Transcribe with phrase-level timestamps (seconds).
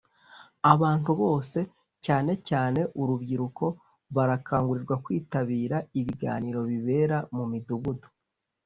[0.73, 1.59] Abantu bose
[2.05, 3.65] cyane cyane urubyiruko
[4.15, 8.07] barakangurirwa kwitabira ibiganiro bibera mu Midugudu